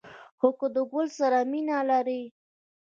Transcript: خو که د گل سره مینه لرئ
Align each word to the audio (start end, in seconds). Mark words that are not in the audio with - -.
خو 0.39 0.47
که 0.59 0.67
د 0.75 0.77
گل 0.91 1.07
سره 1.19 1.39
مینه 1.51 1.77
لرئ 1.89 2.21